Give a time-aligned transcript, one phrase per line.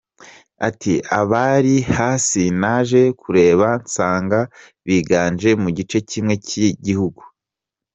[0.67, 4.39] Ati “Abari hasi naje kureba nsanga
[4.85, 7.21] biganje mu gice kimwe cy’igihugu.